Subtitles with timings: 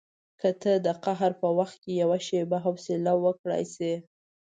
[0.39, 3.93] که ته د قهر په وخت کې یوه شېبه حوصله وکړای شې.